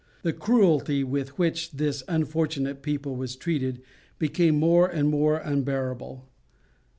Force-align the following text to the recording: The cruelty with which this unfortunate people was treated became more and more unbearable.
The 0.23 0.33
cruelty 0.33 1.03
with 1.03 1.37
which 1.37 1.73
this 1.73 2.01
unfortunate 2.07 2.81
people 2.81 3.15
was 3.15 3.35
treated 3.35 3.83
became 4.17 4.55
more 4.55 4.87
and 4.87 5.09
more 5.09 5.37
unbearable. 5.37 6.27